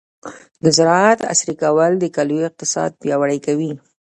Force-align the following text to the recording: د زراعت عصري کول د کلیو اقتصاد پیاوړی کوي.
د 0.63 0.65
زراعت 0.77 1.19
عصري 1.31 1.55
کول 1.63 1.91
د 1.99 2.05
کلیو 2.15 2.47
اقتصاد 2.49 2.91
پیاوړی 3.01 3.39
کوي. 3.45 3.71